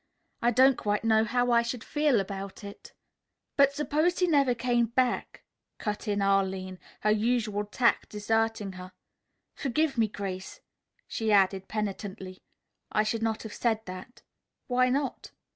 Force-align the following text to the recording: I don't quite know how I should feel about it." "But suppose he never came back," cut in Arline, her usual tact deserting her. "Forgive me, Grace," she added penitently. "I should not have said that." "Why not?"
I 0.41 0.49
don't 0.49 0.79
quite 0.79 1.03
know 1.03 1.23
how 1.25 1.51
I 1.51 1.61
should 1.61 1.83
feel 1.83 2.19
about 2.19 2.63
it." 2.63 2.91
"But 3.55 3.73
suppose 3.73 4.17
he 4.17 4.25
never 4.25 4.55
came 4.55 4.87
back," 4.87 5.43
cut 5.77 6.07
in 6.07 6.23
Arline, 6.23 6.79
her 7.01 7.11
usual 7.11 7.65
tact 7.65 8.09
deserting 8.09 8.71
her. 8.71 8.93
"Forgive 9.53 9.99
me, 9.99 10.07
Grace," 10.07 10.59
she 11.07 11.31
added 11.31 11.67
penitently. 11.67 12.41
"I 12.91 13.03
should 13.03 13.21
not 13.21 13.43
have 13.43 13.53
said 13.53 13.81
that." 13.85 14.23
"Why 14.65 14.89
not?" 14.89 15.33